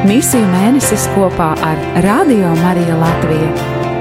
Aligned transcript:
Misiju 0.00 0.46
mēnesis 0.48 1.02
kopā 1.12 1.50
ar 1.60 1.80
Radio 2.00 2.54
Mariju 2.56 2.94
Latviju. 2.96 3.48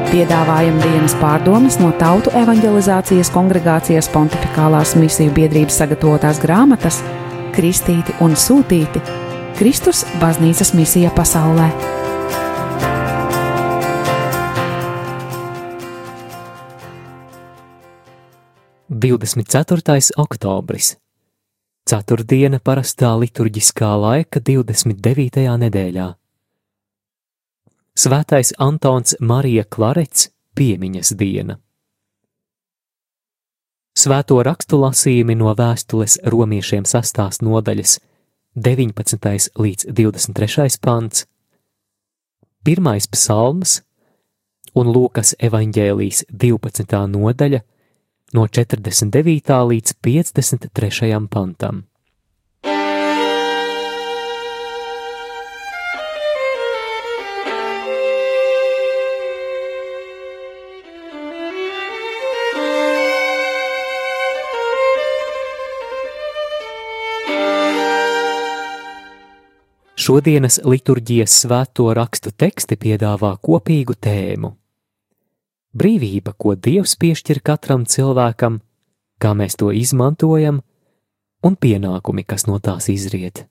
Piedāvājam 0.08 0.78
dienas 0.80 1.12
pārdomas 1.20 1.76
no 1.82 1.90
Tautu 2.00 2.32
evanģelizācijas 2.40 3.28
kongregācijas 3.36 4.08
pontificālās 4.14 4.96
misiju 4.96 5.34
biedrības 5.36 5.82
sagatavotās 5.82 6.40
grāmatas 6.40 7.02
Kristīti 7.52 8.16
un 8.24 8.38
Sūtīti- 8.40 9.04
Kristus 9.60 10.06
baznīcas 10.24 10.72
misija 10.74 11.12
pasaulē. 11.12 11.68
24. 18.90 20.16
oktobris. 20.16 20.96
Ceturtdiena 21.90 22.60
parastā 22.62 23.16
liturģiskā 23.18 23.88
laika 23.98 24.38
29. 24.46 25.42
nedēļā. 25.58 26.04
Svētais 27.98 28.52
Antons 28.62 29.16
Marija 29.18 29.64
Klarets 29.66 30.28
piemiņas 30.54 31.12
diena. 31.18 31.56
Svēto 33.98 34.38
rakstu 34.46 34.78
lasījumi 34.84 35.34
no 35.40 35.56
vēstules 35.58 36.20
romiešiem 36.30 36.86
sastās 36.86 37.42
nodaļas 37.42 37.96
19. 38.54 39.50
līdz 39.58 39.90
23. 39.90 40.78
pants, 40.86 41.26
pirmais 42.62 43.10
psalms 43.10 43.80
un 44.78 44.94
Lūkas 44.94 45.34
evaņģēlijas 45.42 46.28
12. 46.30 47.02
nodaļa 47.18 47.66
no 48.34 48.48
49. 48.48 49.54
līdz 49.72 49.94
53. 50.02 51.28
pantam. 51.30 51.84
Šodienas 70.00 70.62
liturģijas 70.64 71.34
svēto 71.44 71.92
rakstu 71.94 72.32
teksti 72.32 72.80
piedāvā 72.80 73.36
kopīgu 73.44 73.94
tēmu 74.00 74.59
brīvība, 75.76 76.34
ko 76.38 76.56
Dievs 76.56 76.96
piešķir 77.00 77.42
katram 77.46 77.86
cilvēkam, 77.86 78.60
kā 79.20 79.34
mēs 79.36 79.58
to 79.60 79.72
izmantojam, 79.76 80.62
un 81.44 81.56
pienākumi, 81.56 82.26
kas 82.26 82.48
no 82.48 82.60
tās 82.60 82.90
izriet. 82.92 83.46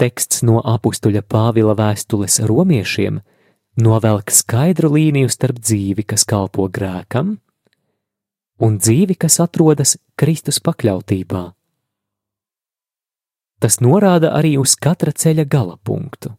Teksts 0.00 0.40
no 0.48 0.62
apstuļa 0.64 1.20
Pāvila 1.28 1.74
vēstules 1.76 2.40
romiešiem 2.48 3.20
novelk 3.80 4.32
skaidru 4.32 4.94
līniju 4.96 5.28
starp 5.28 5.60
dzīvi, 5.60 6.06
kas 6.08 6.24
kalpo 6.24 6.66
grēkam, 6.72 7.36
un 8.64 8.78
dzīvi, 8.80 9.16
kas 9.20 9.40
atrodas 9.44 9.98
Kristus 10.16 10.60
pakļautībā. 10.64 11.44
Tas 13.60 13.76
norāda 13.84 14.32
arī 14.36 14.56
uz 14.56 14.72
katra 14.80 15.12
ceļa 15.12 15.44
gala 15.44 15.76
punktu. 15.84 16.32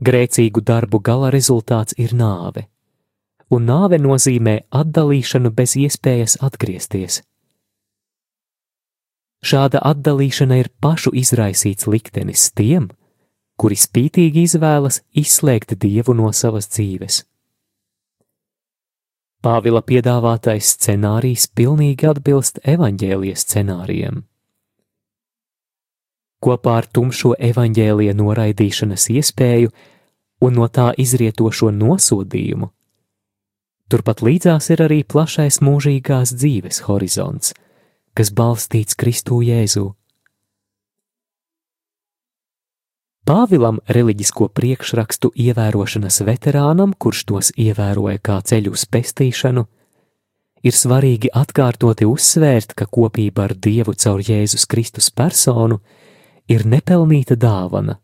Grēcīgu 0.00 0.62
darbu 0.64 1.02
gala 1.04 1.28
rezultāts 1.32 1.96
ir 2.00 2.14
nāve, 2.16 2.64
un 3.52 3.66
nāve 3.68 3.98
nozīmē 4.00 4.54
atdalīšanu 4.72 5.50
bez 5.52 5.76
iespējas 5.76 6.38
atgriezties. 6.40 7.20
Šāda 9.44 9.80
atdalīšana 9.90 10.56
ir 10.60 10.70
pašu 10.80 11.12
izraisīts 11.16 11.88
liktenis 11.88 12.48
tiem, 12.56 12.88
kuri 13.60 13.76
spītīgi 13.76 14.46
izvēlas 14.48 15.02
izslēgt 15.12 15.76
dievu 15.80 16.16
no 16.16 16.32
savas 16.32 16.68
dzīves. 16.72 17.22
Pāvila 19.44 19.80
piedāvātais 19.84 20.74
scenārijs 20.76 21.46
pilnīgi 21.56 22.08
atbilst 22.08 22.60
evaņģēlijas 22.68 23.44
scenārijam. 23.46 24.24
Kopā 26.40 26.78
ar 26.80 26.86
tumšo 26.88 27.34
evaņģēlija 27.36 28.16
noraidīšanas 28.16 29.10
iespēju 29.12 29.72
un 30.40 30.56
no 30.56 30.68
tā 30.72 30.90
izrietošo 30.96 31.68
nosodījumu. 31.76 32.70
Turpat 33.90 34.22
līdzās 34.22 34.70
ir 34.70 34.84
arī 34.86 35.00
plašais 35.04 35.58
mūžīgās 35.66 36.32
dzīves 36.38 36.84
horizonts, 36.86 37.52
kas 38.14 38.30
balstīts 38.32 38.96
Kristū 38.96 39.40
Jēzū. 39.44 39.88
Pāvilam 43.26 43.82
reliģisko 43.86 44.48
priekšrakstu 44.56 45.28
ievērošanas 45.38 46.22
veterānam, 46.26 46.94
kurš 46.96 47.24
tos 47.28 47.50
ievēroja 47.58 48.18
kā 48.22 48.38
ceļu 48.46 48.72
uz 48.74 48.86
pestīšanu, 48.90 49.66
ir 50.66 50.74
svarīgi 50.74 51.30
atkārtoti 51.36 52.08
uzsvērt, 52.08 52.72
ka 52.78 52.88
kopība 52.88 53.48
ar 53.48 53.54
Dievu 53.54 53.94
caur 53.94 54.22
Jēzus 54.24 54.66
Kristus 54.70 55.10
personu 55.10 55.82
ir 56.50 56.66
nepelnīta 56.66 57.38
dāvana 57.38 58.00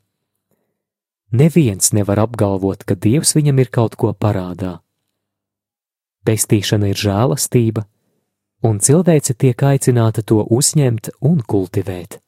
Neviens 1.32 1.90
nevar 1.92 2.20
apgalvot, 2.22 2.84
ka 2.86 2.94
Dievs 2.94 3.34
viņam 3.34 3.58
ir 3.58 3.70
kaut 3.74 3.96
ko 3.98 4.12
parādā. 4.14 4.78
Pestīšana 6.26 6.92
ir 6.92 7.00
žēlastība, 7.00 7.82
un 8.62 8.78
cilvēce 8.78 9.34
tiek 9.34 9.58
aicināta 9.58 10.22
to 10.22 10.44
uzņemt 10.46 11.10
un 11.20 11.42
kultivēt. 11.42 12.20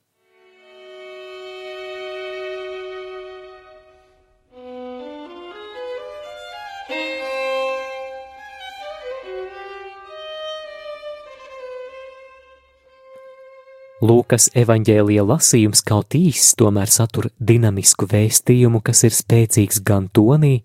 Lūkas 13.99 14.47
evanģēlija 14.55 15.25
lasījums 15.27 15.81
kaut 15.83 16.15
īss, 16.15 16.53
tomēr 16.59 16.87
satur 16.87 17.33
dinamisku 17.43 18.07
vēstījumu, 18.07 18.79
kas 18.87 19.03
ir 19.09 19.15
spēcīgs 19.17 19.81
gan 19.83 20.07
tonī, 20.15 20.61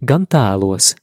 gan 0.00 0.24
tēlos, 0.24 0.94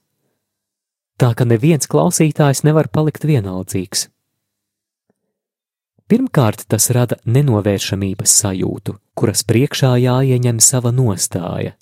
tā 1.21 1.35
ka 1.37 1.45
neviens 1.45 1.85
klausītājs 1.91 2.63
nevar 2.65 2.89
palikt 2.89 3.27
vienaldzīgs. 3.29 4.07
Pirmkārt, 6.09 6.65
tas 6.65 6.89
rada 6.89 7.19
nenovēršamības 7.29 8.33
sajūtu, 8.41 8.95
kuras 9.13 9.45
priekšā 9.45 9.93
jāieņem 10.01 10.57
sava 10.57 10.89
nostāja. 10.89 11.75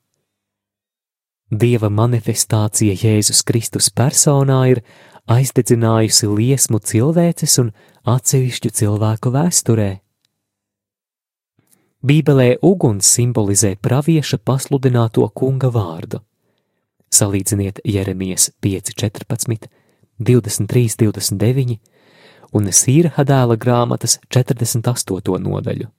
Dieva 1.47 1.87
manifestācija 1.87 2.91
Jēzus 2.91 3.39
Kristus 3.47 3.87
personā 3.87 4.65
ir 4.73 4.81
aizdedzinājusi 5.27 6.29
liesmu 6.31 6.79
cilvēces 6.79 7.57
un 7.63 7.71
atsevišķu 8.07 8.71
cilvēku 8.79 9.31
vēsturē. 9.35 9.89
Bībelē 12.07 12.59
uguns 12.63 13.09
simbolizē 13.17 13.73
pravieša 13.81 14.39
pasludināto 14.45 15.27
kunga 15.35 15.71
vārdu. 15.73 16.21
Salīdziniet 17.11 17.81
Jeremijas 17.87 18.51
5.14, 18.63 19.67
23, 20.19 20.95
29 21.03 21.77
un 22.55 22.71
Sīra 22.71 23.25
dēla 23.27 23.57
grāmatas 23.59 24.19
48. 24.33 25.39
nodaļu. 25.43 25.89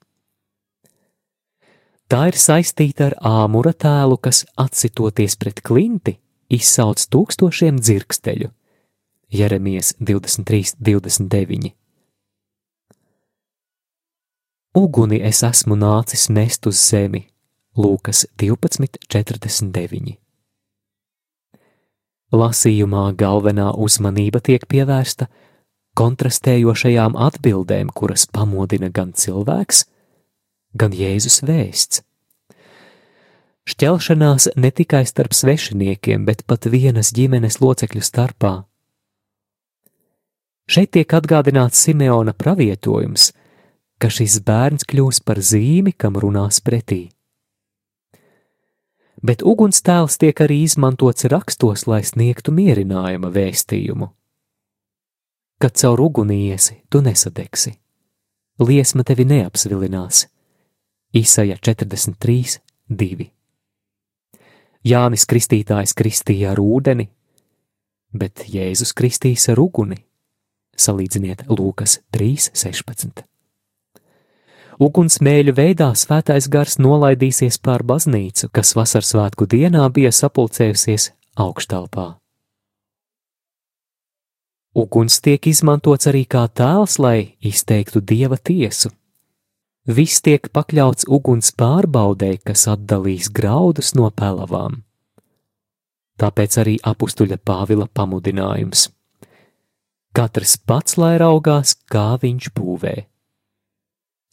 Tā 2.09 2.23
ir 2.31 2.39
saistīta 2.41 3.11
ar 3.11 3.17
āmura 3.21 3.75
tēlu, 3.77 4.17
kas, 4.17 4.47
atsitoties 4.57 5.37
pret 5.37 5.61
klinti, 5.61 6.17
izsauc 6.49 7.03
tūkstošiem 7.13 7.83
dzirksteļu. 7.83 8.49
Jeremijas 9.33 9.95
23, 9.99 10.75
29. 10.79 11.73
Uguni 14.75 15.19
es 15.21 15.43
esmu 15.45 15.77
nācis 15.77 16.29
nest 16.33 16.67
uz 16.67 16.79
zemi, 16.81 17.27
Lūkas 17.77 18.25
12, 18.41 18.97
49. 19.13 20.15
Lasījumā 22.33 23.03
galvenā 23.21 23.67
uzmanība 23.77 24.41
tiek 24.41 24.65
pievērsta 24.65 25.29
kontrastējošajām 26.01 27.17
atbildēm, 27.29 27.93
kuras 27.93 28.25
pamodina 28.33 28.89
gan 28.89 29.13
cilvēks, 29.13 29.85
gan 30.73 30.97
Jēzus 30.97 31.43
vēsts. 31.45 32.01
Šķelšanās 33.69 34.49
ne 34.57 34.73
tikai 34.73 35.05
starp 35.05 35.37
svešiniekiem, 35.37 36.25
bet 36.25 36.47
pat 36.49 36.65
vienas 36.73 37.13
ģimenes 37.13 37.61
locekļu 37.61 38.01
starpā. 38.01 38.55
Šeit 40.69 40.93
tiek 40.93 41.13
atgādināts 41.17 41.81
Simeona 41.81 42.35
pravietojums, 42.37 43.31
ka 43.97 44.11
šis 44.13 44.43
bērns 44.45 44.85
kļūs 44.89 45.23
par 45.25 45.41
zīmi, 45.41 45.95
kam 45.97 46.19
runās 46.21 46.61
pretī. 46.61 47.07
Bet 49.25 49.43
ugunstēls 49.43 50.21
tiek 50.21 50.39
arī 50.45 50.61
izmantots 50.67 51.27
rakstos, 51.33 51.87
lai 51.91 52.05
sniegtu 52.07 52.53
mierinājuma 52.55 53.33
vēstījumu. 53.35 54.13
Kad 55.59 55.75
caur 55.81 56.01
uguni 56.05 56.45
iesi, 56.51 56.83
tu 56.93 57.01
nesadegsi, 57.03 57.73
liesma 58.63 59.03
tevi 59.09 59.25
neapsvilinās 59.27 60.29
Īsaja 61.17 61.57
43, 61.65 62.59
2. 62.93 63.27
Jānis 64.85 65.25
Kristītājs 65.25 65.95
kristīja 65.97 66.51
ar 66.53 66.61
ūdeni, 66.61 67.07
bet 68.13 68.45
Jēzus 68.53 68.93
kristīs 68.93 69.49
ar 69.49 69.63
uguni. 69.63 69.97
Salīdziniet 70.79 71.43
Lūkas 71.51 71.99
3, 72.15 72.53
16. 72.55 73.25
Ugunsmēļu 74.79 75.57
veidā 75.59 75.89
svētais 75.99 76.47
gars 76.47 76.79
nolaidīsies 76.79 77.59
pār 77.59 77.83
baznīcu, 77.83 78.47
kas 78.55 78.77
vasaras 78.79 79.11
svētku 79.11 79.49
dienā 79.51 79.89
bija 79.91 80.13
sapulcējusies 80.15 81.11
augštelpā. 81.35 82.07
Uguns 84.79 85.19
tiek 85.25 85.49
izmantots 85.51 86.07
arī 86.07 86.23
kā 86.31 86.45
tēls, 86.47 87.01
lai 87.03 87.35
izteiktu 87.43 87.99
dieva 87.99 88.39
tiesu. 88.39 88.93
Viss 89.89 90.23
tiek 90.23 90.47
pakļauts 90.55 91.09
uguns 91.09 91.51
pārbaudē, 91.59 92.37
kas 92.45 92.69
atdalīs 92.71 93.33
graudus 93.35 93.97
no 93.99 94.13
pelavām. 94.15 94.85
Tāpēc 96.19 96.61
arī 96.63 96.77
apstuļa 96.87 97.41
Pāvila 97.43 97.89
pamudinājums. 97.91 98.87
Katrs 100.19 100.57
pats 100.67 100.97
lai 100.99 101.13
raugās, 101.23 101.77
kā 101.87 102.17
viņš 102.19 102.49
būvē. 102.51 102.95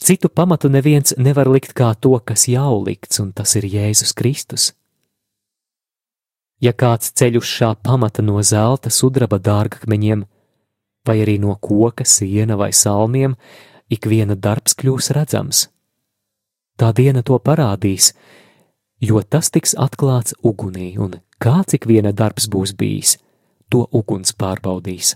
Citu 0.02 0.32
pamatu 0.34 0.70
neviens 0.74 1.14
nevar 1.22 1.46
likt 1.46 1.76
kā 1.78 1.92
to, 1.94 2.16
kas 2.26 2.48
jau 2.50 2.80
likts, 2.82 3.20
un 3.22 3.28
tas 3.38 3.52
ir 3.60 3.68
Jēzus 3.70 4.16
Kristus. 4.18 4.64
Ja 6.58 6.72
kāds 6.74 7.12
ceļ 7.14 7.38
uz 7.38 7.46
šā 7.46 7.70
pamata 7.86 8.26
no 8.26 8.42
zelta, 8.42 8.90
sudraba 8.90 9.38
dārgakmeņiem, 9.38 10.24
vai 11.06 11.16
arī 11.22 11.36
no 11.44 11.54
koka, 11.62 12.02
siena 12.02 12.58
vai 12.58 12.72
salmiem, 12.74 13.36
ik 13.86 14.08
viena 14.10 14.34
darbs 14.34 14.74
kļūs 14.80 15.12
redzams. 15.14 15.68
Tā 16.82 16.90
diena 16.98 17.22
to 17.22 17.38
parādīs, 17.38 18.16
jo 18.98 19.22
tas 19.22 19.54
tiks 19.54 19.78
atklāts 19.78 20.34
ugunī, 20.42 20.96
un 20.98 21.20
kāds 21.38 21.78
ik 21.78 21.86
viena 21.86 22.10
darbs 22.10 22.50
būs 22.50 22.74
bijis, 22.74 23.20
to 23.70 23.86
uguns 23.94 24.34
pārbaudīs. 24.34 25.14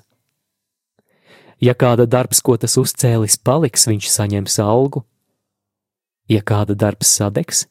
Ja 1.60 1.76
kāda 1.76 2.06
darbs, 2.08 2.40
ko 2.40 2.56
tas 2.56 2.78
uzcēlis, 2.80 3.36
paliks, 3.44 3.88
viņš 3.90 4.08
saņems 4.14 4.60
algu. 4.64 5.04
Ja 6.32 6.40
kāda 6.46 6.78
darbs 6.78 7.12
sadegs, 7.20 7.66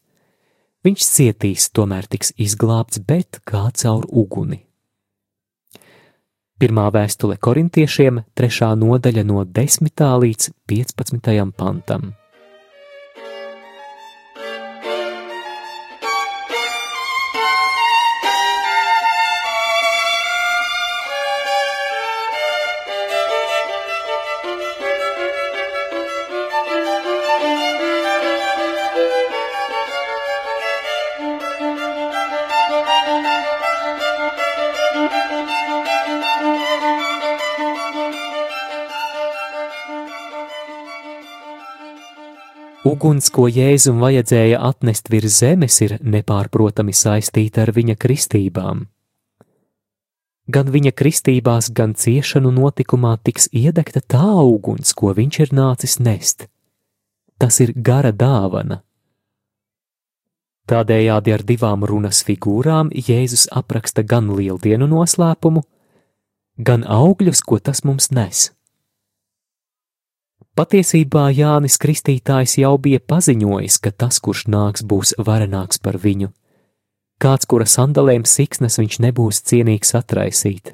viņš 0.85 1.05
cietīs, 1.09 1.71
tomēr 1.73 2.09
tiks 2.11 2.35
izglābts, 2.37 3.01
bet 3.01 3.41
kā 3.49 3.69
caur 3.73 4.05
uguni. 4.11 4.65
Pirmā 6.59 6.89
vēstule 6.91 7.39
korintiešiem, 7.39 8.25
trešā 8.35 8.73
nodaļa 8.75 9.23
no 9.25 9.45
10. 9.47 10.07
līdz 10.25 10.51
15. 10.67 11.53
pantam. 11.55 12.18
Uguns, 42.99 43.29
ko 43.31 43.45
Jēzum 43.47 44.01
vajadzēja 44.03 44.59
atnest 44.59 45.07
virs 45.13 45.37
zemes, 45.39 45.77
ir 45.85 45.93
nepārprotami 46.03 46.91
saistīta 46.91 47.63
ar 47.63 47.71
viņa 47.77 47.95
kristībām. 47.95 48.81
Gan 50.51 50.73
viņa 50.75 50.91
kristībās, 50.99 51.69
gan 51.71 51.95
ciešanu 51.95 52.51
notikumā 52.57 53.13
tiks 53.23 53.47
iedegta 53.55 54.03
tā 54.03 54.33
uguns, 54.43 54.91
ko 54.99 55.13
viņš 55.15 55.39
ir 55.45 55.55
nācis 55.55 55.95
nest. 56.03 56.49
Tas 57.39 57.61
ir 57.63 57.71
gara 57.77 58.11
dāvana. 58.11 58.81
Tādējādi 60.67 61.39
ar 61.39 61.47
divām 61.47 61.87
runas 61.87 62.25
figūrām 62.27 62.91
Jēzus 62.91 63.47
apraksta 63.55 64.03
gan 64.03 64.35
lieldienu 64.35 64.91
noslēpumu, 64.91 65.63
gan 66.59 66.83
augļus, 66.83 67.47
ko 67.47 67.63
tas 67.63 67.87
mums 67.87 68.11
nes. 68.11 68.49
Patiesībā 70.59 71.29
Jānis 71.31 71.77
Kristītājs 71.79 72.57
jau 72.59 72.73
bija 72.83 72.99
paziņojis, 72.99 73.77
ka 73.79 73.93
tas, 73.95 74.17
kurš 74.19 74.49
nāks, 74.51 74.83
būs 74.83 75.13
varenāks 75.23 75.79
par 75.79 76.01
viņu. 76.03 76.33
Kāds, 77.23 77.47
kura 77.47 77.63
sandalēm 77.63 78.25
siksnas 78.27 78.81
viņš 78.81 78.97
nebūs 79.05 79.39
cienīgs 79.47 79.95
atraisīt. 79.95 80.73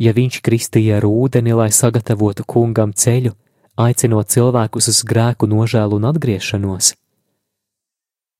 Ja 0.00 0.14
viņš 0.16 0.38
kristīja 0.40 1.02
ar 1.02 1.04
ūdeni, 1.04 1.52
lai 1.52 1.68
sagatavotu 1.68 2.46
kungam 2.48 2.94
ceļu, 2.96 3.34
aicinot 3.76 4.32
cilvēkus 4.32 4.88
uz 4.88 5.02
grēku 5.04 5.50
nožēlu 5.52 6.00
un 6.00 6.08
atgriešanos, 6.08 6.94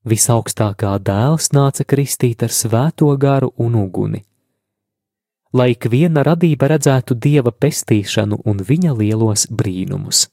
visaugstākā 0.08 0.94
dēls 1.04 1.50
nāca 1.52 1.84
kristīt 1.84 2.40
ar 2.40 2.52
svēto 2.52 3.10
garu 3.20 3.52
un 3.60 3.76
uguni. 3.84 4.22
Lai 5.52 5.74
ik 5.76 5.90
viena 5.92 6.24
radība 6.24 6.72
redzētu 6.72 7.18
dieva 7.20 7.52
pestīšanu 7.52 8.40
un 8.48 8.64
viņa 8.64 8.96
lielos 8.96 9.44
brīnumus. 9.52 10.30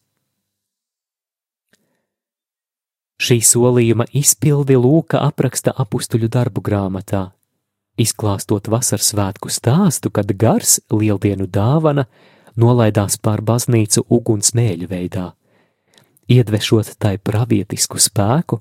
Šī 3.21 3.37
solījuma 3.45 4.07
izpildi 4.17 4.73
Lūka 4.81 5.19
apraksta 5.21 5.75
apstuļu 5.83 6.25
darbu 6.33 6.63
grāmatā, 6.65 7.27
izklāstot 8.01 8.69
vasaras 8.73 9.11
svētku 9.11 9.51
stāstu, 9.53 10.09
kad 10.09 10.31
gars 10.41 10.79
lieldienu 10.89 11.45
dāvana 11.45 12.07
nolaidās 12.57 13.19
pār 13.21 13.43
baznīcu 13.45 14.07
ugunsmēļu 14.09 14.89
veidā, 14.89 15.27
iedvešot 16.33 16.95
tai 16.97 17.19
pravietisku 17.21 18.01
spēku, 18.01 18.57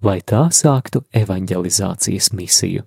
lai 0.00 0.22
tā 0.24 0.46
sāktu 0.48 1.04
evanģelizācijas 1.12 2.32
misiju. 2.32 2.86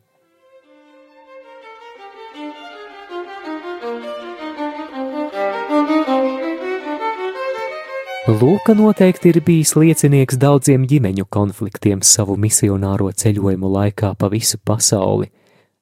Lūka 8.25 8.73
noteikti 8.73 9.29
ir 9.29 9.37
bijis 9.45 9.75
liecinieks 9.77 10.39
daudziem 10.41 10.87
ģimeņu 10.89 11.27
konfliktiem 11.29 11.99
savu 12.01 12.33
misionāro 12.41 13.11
ceļojumu 13.13 13.69
laikā 13.69 14.15
pa 14.17 14.29
visu 14.33 14.57
pasauli, 14.65 15.27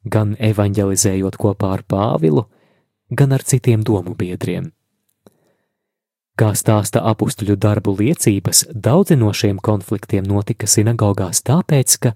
gan 0.04 0.34
evanģelizējot 0.36 1.38
kopā 1.40 1.70
ar 1.78 1.84
Pāvilu, 1.88 2.42
gan 3.16 3.32
ar 3.32 3.46
citiem 3.48 3.86
domu 3.88 4.12
biedriem. 4.20 4.66
Kā 6.36 6.50
stāsta 6.60 7.00
apstuļu 7.14 7.56
darbu 7.56 7.94
liecības, 8.02 8.66
daudzi 8.76 9.16
no 9.16 9.32
šiem 9.32 9.62
konfliktiem 9.64 10.28
notika 10.28 10.68
sinagogās 10.68 11.40
tāpēc, 11.48 11.96
ka 12.04 12.12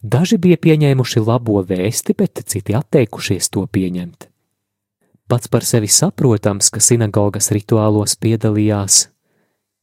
daži 0.00 0.38
bija 0.40 0.56
pieņēmuši 0.56 1.20
labo 1.20 1.60
vēsti, 1.60 2.16
bet 2.16 2.40
citi 2.48 2.78
atteikušies 2.78 3.52
to 3.52 3.66
pieņemt. 3.68 4.30
Pats 5.28 5.52
par 5.52 5.68
sevi 5.68 5.92
saprotams, 5.92 6.72
ka 6.72 6.80
sinagogas 6.80 7.52
rituālos 7.52 8.16
piedalījās 8.16 9.02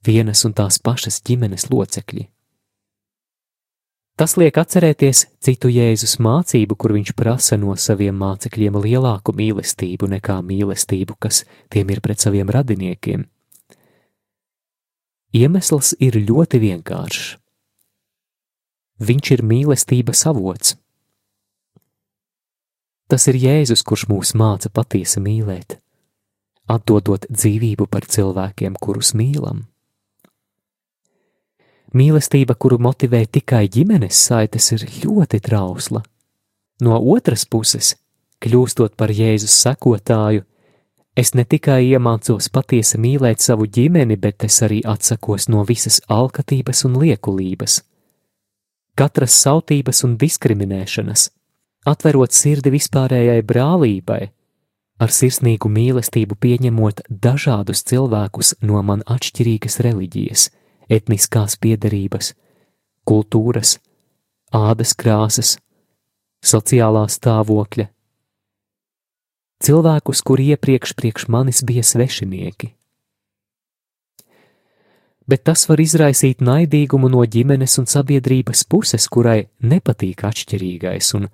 vienas 0.05 0.43
un 0.47 0.53
tās 0.57 0.79
pašas 0.79 1.21
ģimenes 1.25 1.69
locekļi. 1.71 2.27
Tas 4.13 4.35
liek 4.37 4.57
atcerēties 4.61 5.23
citu 5.41 5.71
Jēzus 5.73 6.19
mācību, 6.21 6.75
kur 6.77 6.93
viņš 6.93 7.15
prasa 7.17 7.57
no 7.57 7.73
saviem 7.73 8.13
mācekļiem 8.21 8.77
lielāku 8.83 9.33
mīlestību 9.33 10.11
nekā 10.11 10.35
mīlestību, 10.45 11.17
kas 11.17 11.41
tiem 11.73 11.89
ir 11.89 12.01
pret 12.05 12.21
saviem 12.21 12.51
radiniekiem. 12.53 13.25
Iemesls 15.33 15.95
ir 15.97 16.19
ļoti 16.21 16.61
vienkāršs. 16.61 17.39
Viņš 19.01 19.31
ir 19.33 19.41
mīlestības 19.49 20.21
avots. 20.29 20.75
Tas 23.09 23.25
ir 23.27 23.41
Jēzus, 23.41 23.81
kurš 23.81 24.05
mūs 24.13 24.35
māca 24.37 24.69
patiesi 24.69 25.19
mīlēt, 25.25 25.79
atdodot 26.69 27.25
dzīvību 27.33 27.89
par 27.89 28.05
cilvēkiem, 28.05 28.77
kurus 28.77 29.15
mīlam. 29.17 29.65
Mīlestība, 31.93 32.55
kuru 32.57 32.79
motivē 32.81 33.21
tikai 33.29 33.67
ģimenes 33.69 34.17
saites, 34.17 34.71
ir 34.73 34.87
ļoti 35.03 35.39
trausla. 35.45 36.01
No 36.81 36.97
otras 36.97 37.45
puses, 37.45 37.93
kļūstot 38.41 38.95
par 38.97 39.13
Jēzus 39.13 39.53
sekotāju, 39.61 40.41
es 41.15 41.35
ne 41.37 41.45
tikai 41.45 41.83
iemācos 41.91 42.49
patiesi 42.49 42.97
mīlēt 42.97 43.45
savu 43.45 43.67
ģimeni, 43.69 44.17
bet 44.17 44.43
es 44.47 44.57
arī 44.65 44.81
atsakos 44.81 45.45
no 45.53 45.61
visas 45.69 45.99
alkatības 46.09 46.81
un 46.89 46.97
liekulības, 47.03 47.83
katras 48.97 49.37
sautības 49.45 50.01
un 50.07 50.17
diskriminēšanas, 50.17 51.27
atverot 51.85 52.33
sirdi 52.33 52.73
vispārējai 52.73 53.45
brālībai, 53.45 54.21
ar 54.97 55.13
sirsnīgu 55.13 55.69
mīlestību 55.69 56.41
pieņemot 56.41 57.05
dažādus 57.05 57.85
cilvēkus 57.85 58.55
no 58.65 58.81
man 58.81 59.05
atšķirīgas 59.05 59.77
reliģijas 59.85 60.49
etniskās 60.93 61.57
piedarības, 61.61 62.33
kultūras, 63.07 63.77
ādas 64.53 64.93
krāsas, 64.97 65.57
sociālā 66.43 67.07
stāvokļa, 67.09 67.89
cilvēkus, 69.63 70.21
kuri 70.27 70.53
iepriekš 70.53 70.95
priekš 70.99 71.27
manis 71.31 71.63
bija 71.65 71.83
svešinieki. 71.83 72.73
Bet 75.23 75.45
tas 75.47 75.63
var 75.69 75.79
izraisīt 75.79 76.41
naidīgumu 76.43 77.07
no 77.11 77.23
ģimenes 77.23 77.77
un 77.79 77.87
sabiedrības 77.87 78.65
puses, 78.67 79.07
kurai 79.07 79.45
nepatīk 79.63 80.25
atšķirīgais 80.27 81.13
un 81.15 81.29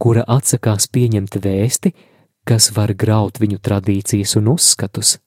kura 0.00 0.24
atsakās 0.24 0.88
pieņemt 0.88 1.36
vēsti, 1.44 1.92
kas 2.48 2.70
var 2.76 2.94
graut 2.96 3.40
viņu 3.40 3.60
tradīcijas 3.60 4.36
un 4.40 4.48
uzskatus. 4.54 5.18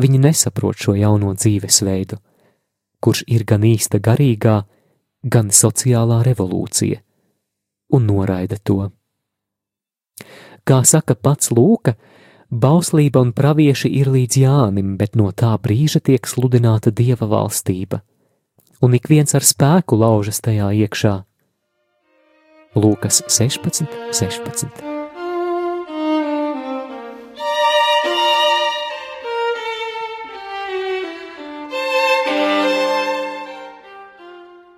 Viņi 0.00 0.20
nesaprot 0.22 0.78
šo 0.80 0.94
jauno 0.96 1.34
dzīvesveidu, 1.36 2.16
kurš 3.04 3.24
ir 3.28 3.44
gan 3.48 3.64
īsta 3.66 4.00
garīgā, 4.00 4.62
gan 5.22 5.50
sociālā 5.52 6.22
revolūcija, 6.24 7.00
un 7.96 8.06
noraida 8.08 8.56
to. 8.56 8.90
Kā 10.64 10.82
saka 10.88 11.16
pats 11.16 11.50
Lūka, 11.52 11.96
bauslība 12.50 13.20
un 13.24 13.32
pravieši 13.36 13.90
ir 14.00 14.12
līdz 14.12 14.40
Jānim, 14.44 14.94
bet 15.00 15.16
no 15.16 15.30
tā 15.32 15.52
brīža 15.60 16.00
tiek 16.04 16.28
sludināta 16.28 16.92
dieva 16.92 17.28
valstība, 17.28 18.00
un 18.80 18.96
ik 18.96 19.10
viens 19.12 19.34
ar 19.36 19.44
spēku 19.44 20.00
laužas 20.00 20.40
tajā 20.44 20.70
iekšā. 20.84 21.16
Lūkas 22.76 23.24
16, 23.26 23.90
16. 24.14 24.89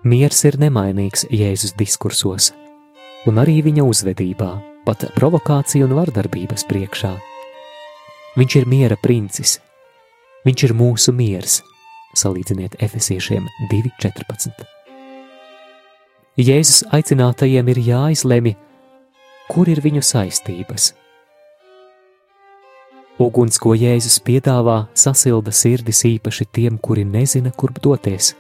Miers 0.03 0.41
ir 0.43 0.57
nemainīgs 0.59 1.29
Jēzus 1.31 1.77
diskursos, 1.79 2.49
un 3.31 3.37
arī 3.39 3.61
viņa 3.63 3.85
uzvedībā 3.87 4.49
pat 4.83 5.05
provokācija 5.15 5.87
un 5.87 5.95
vardarbības 5.95 6.65
priekšā. 6.67 7.11
Viņš 8.35 8.57
ir 8.59 8.67
miera 8.67 8.97
princis, 8.99 9.61
viņš 10.43 10.65
ir 10.67 10.75
mūsu 10.75 11.15
miers, 11.15 11.61
salīdziniet 12.19 12.75
Efesiešiem 12.83 13.47
2.14. 13.71 14.67
Jēzus 16.35 16.83
aicinātajiem 16.91 17.71
ir 17.71 17.83
jāizlemj, 17.87 18.57
kur 19.55 19.71
ir 19.71 19.87
viņu 19.87 20.03
saistības. 20.03 20.97
Uguns, 23.23 23.63
ko 23.63 23.79
Jēzus 23.79 24.19
piedāvā, 24.19 24.89
sasilda 24.99 25.55
sirdis 25.55 26.03
īpaši 26.11 26.51
tiem, 26.51 26.83
kuri 26.83 27.07
nezina, 27.07 27.55
kurp 27.55 27.79
doties 27.79 28.35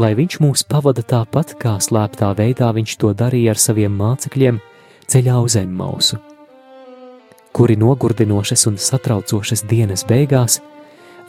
lai 0.00 0.14
viņš 0.16 0.38
mūs 0.40 0.64
pavada 0.64 1.02
tāpat, 1.04 1.54
kā 1.60 1.76
slēptā 1.82 2.32
veidā 2.38 2.70
viņš 2.72 2.96
to 3.00 3.12
darīja 3.16 3.52
ar 3.54 3.60
saviem 3.60 3.92
mācekļiem 4.00 4.60
ceļā 5.10 5.36
uz 5.44 5.56
Emmausu, 5.60 6.20
kuri 7.52 7.76
nogurdinošas 7.80 8.66
un 8.70 8.78
satraucošas 8.80 9.66
dienas 9.68 10.06
beigās 10.08 10.60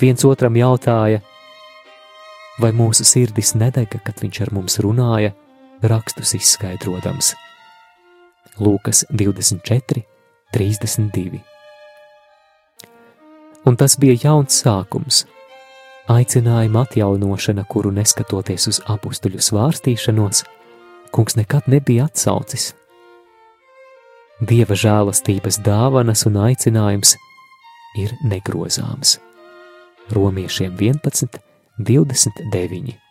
viens 0.02 0.24
otram 0.26 0.56
jautāja, 0.58 1.22
vai 2.62 2.72
mūsu 2.78 3.06
sirdis 3.08 3.56
nedega, 3.58 4.00
kad 4.06 4.22
viņš 4.22 4.42
ar 4.46 4.54
mums 4.56 4.80
runāja, 4.84 5.34
rakstus 5.82 6.36
izskaidrojams. 6.38 7.34
Lūkas 8.62 9.06
24, 9.10 10.04
32. 10.54 11.42
Un 13.66 13.78
tas 13.78 13.96
bija 14.02 14.18
jauns 14.24 14.58
sākums, 14.64 15.26
aicinājuma 16.12 16.86
atjaunošana, 16.86 17.66
kuru 17.72 17.92
neskatoties 17.96 18.68
uz 18.72 18.80
apstuļu 18.92 19.42
svārstīšanos, 19.44 20.44
kungs 21.16 21.38
nekad 21.40 21.68
nebija 21.72 22.08
atsaucis. 22.10 22.72
Dieva 24.42 24.76
žēlastības 24.78 25.62
dāvanas 25.66 26.26
un 26.26 26.40
aicinājums 26.48 27.16
ir 28.02 28.16
negrozāms. 28.26 29.20
Romiešiem 30.12 30.74
11, 30.80 31.40
29. 31.78 33.11